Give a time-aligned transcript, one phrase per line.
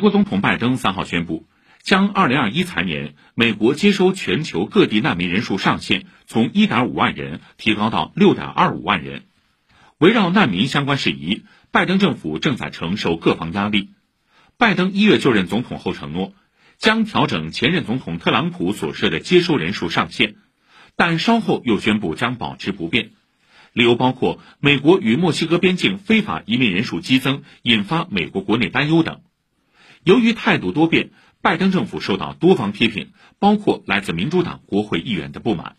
[0.00, 1.44] 美国总统拜登三号宣布，
[1.82, 9.24] 将2021财年美国接收全球各地难民人数上限从1.5万人提高到6.25万人。
[9.98, 13.90] 围绕难民相关事宜，拜登政府正在承受各方压力。
[14.56, 16.32] 拜登一月就任总统后承诺，
[16.78, 20.36] 将调整前任总统特朗普所设的接收人数上限，
[20.96, 23.10] 但稍后又宣布将保持不变。
[23.74, 29.20] 理由包括美国与墨西哥边境非法移民人数激增，引发美国国内担忧等。
[30.04, 31.10] 由于态度多变，
[31.42, 35.76] 拜登政府受到多方批评，包括来自民主党国会议员的不满。